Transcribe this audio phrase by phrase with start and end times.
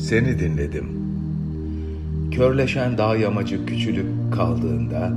[0.00, 0.86] Seni dinledim.
[2.30, 5.12] Körleşen dağ yamacı küçülüp kaldığında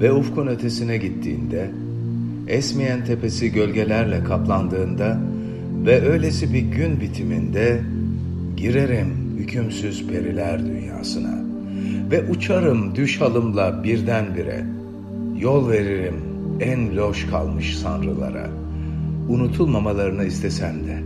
[0.00, 1.70] ve ufkun ötesine gittiğinde,
[2.48, 5.20] esmeyen tepesi gölgelerle kaplandığında
[5.86, 7.80] ve öylesi bir gün bitiminde
[8.56, 11.44] girerim hükümsüz periler dünyasına
[12.10, 14.64] ve uçarım düş halımla birdenbire,
[15.38, 16.16] yol veririm
[16.60, 18.50] en loş kalmış sanrılara,
[19.28, 21.05] unutulmamalarını istesem de,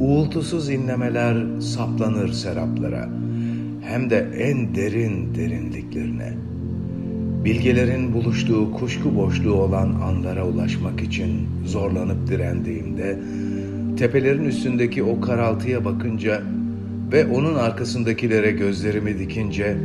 [0.00, 3.08] uğultusuz inlemeler saplanır seraplara,
[3.82, 6.32] hem de en derin derinliklerine.
[7.44, 11.30] Bilgelerin buluştuğu kuşku boşluğu olan anlara ulaşmak için
[11.66, 13.18] zorlanıp direndiğimde,
[13.98, 16.42] tepelerin üstündeki o karaltıya bakınca
[17.12, 19.76] ve onun arkasındakilere gözlerimi dikince,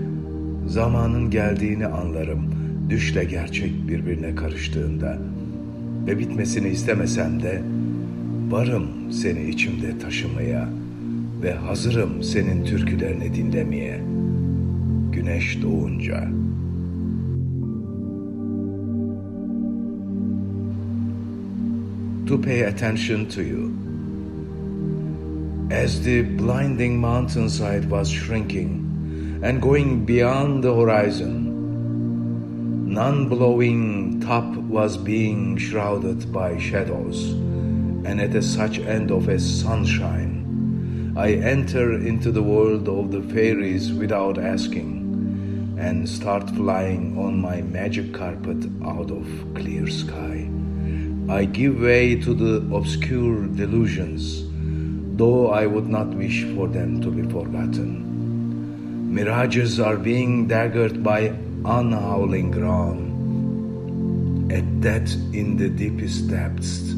[0.67, 2.39] zamanın geldiğini anlarım,
[2.89, 5.17] düşle gerçek birbirine karıştığında
[6.07, 7.61] ve bitmesini istemesem de,
[8.49, 10.69] varım seni içimde taşımaya
[11.43, 14.01] ve hazırım senin türkülerini dinlemeye.
[15.11, 16.27] Güneş doğunca.
[22.27, 23.69] To pay attention to you.
[25.71, 28.85] As the blinding mountainside was shrinking
[29.43, 31.45] and going beyond the horizon,
[32.93, 37.33] none blowing top was being shrouded by shadows,
[38.05, 43.21] and at a such end of a sunshine, I enter into the world of the
[43.33, 49.25] fairies without asking, and start flying on my magic carpet out of
[49.55, 50.47] clear sky.
[51.27, 54.43] I give way to the obscure delusions,
[55.17, 59.13] though I would not wish for them to be forgotten.
[59.13, 61.33] Mirages are being daggered by
[61.65, 63.13] unhowling ground.
[64.51, 66.93] At that in the deepest depths,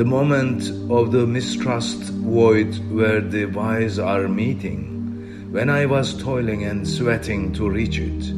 [0.00, 6.64] the moment of the mistrust void where the wise are meeting, when I was toiling
[6.64, 8.32] and sweating to reach it,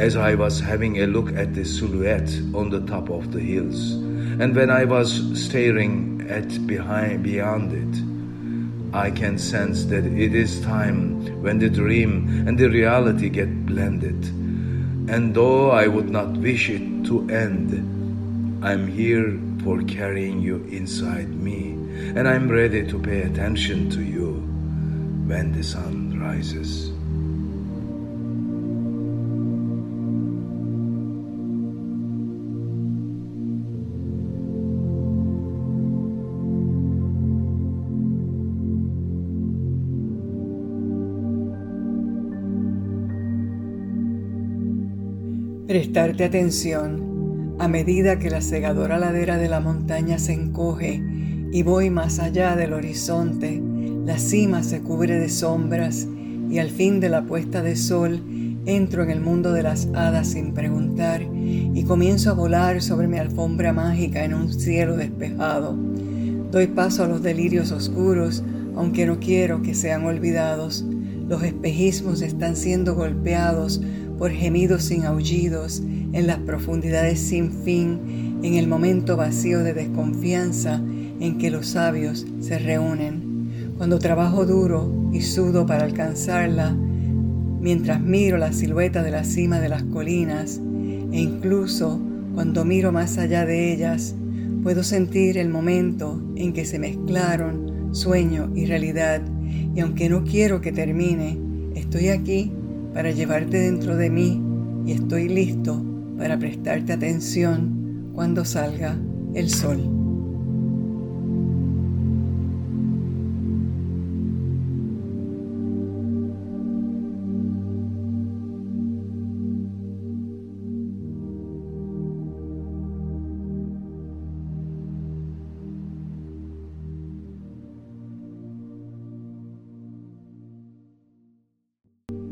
[0.00, 3.94] as I was having a look at the silhouette on the top of the hills,
[4.38, 10.60] and when I was staring at behind beyond it, I can sense that it is
[10.60, 14.26] time when the dream and the reality get blended.
[15.10, 21.28] And though I would not wish it to end, I'm here for carrying you inside
[21.28, 21.72] me,
[22.14, 24.34] and I'm ready to pay attention to you
[25.26, 26.92] when the sun rises.
[45.66, 47.15] Prestarte atención
[47.58, 51.02] a medida que la cegadora ladera de la montaña se encoge
[51.52, 53.62] y voy más allá del horizonte,
[54.04, 56.06] la cima se cubre de sombras
[56.50, 58.22] y al fin de la puesta de sol
[58.66, 63.18] entro en el mundo de las hadas sin preguntar y comienzo a volar sobre mi
[63.18, 65.76] alfombra mágica en un cielo despejado.
[66.50, 68.42] Doy paso a los delirios oscuros,
[68.76, 70.84] aunque no quiero que sean olvidados.
[71.28, 73.80] Los espejismos están siendo golpeados
[74.18, 75.82] por gemidos sin aullidos,
[76.12, 80.80] en las profundidades sin fin, en el momento vacío de desconfianza
[81.20, 83.74] en que los sabios se reúnen.
[83.76, 86.74] Cuando trabajo duro y sudo para alcanzarla,
[87.60, 90.60] mientras miro la silueta de la cima de las colinas,
[91.12, 92.00] e incluso
[92.34, 94.14] cuando miro más allá de ellas,
[94.62, 99.20] puedo sentir el momento en que se mezclaron sueño y realidad,
[99.74, 101.38] y aunque no quiero que termine,
[101.74, 102.52] estoy aquí
[102.96, 104.42] para llevarte dentro de mí
[104.86, 105.84] y estoy listo
[106.16, 108.96] para prestarte atención cuando salga
[109.34, 110.05] el sol.